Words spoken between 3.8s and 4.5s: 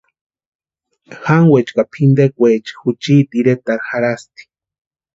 jarhasti.